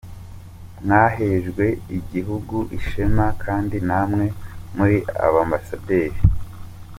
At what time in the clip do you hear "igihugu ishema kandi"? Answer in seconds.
1.97-3.75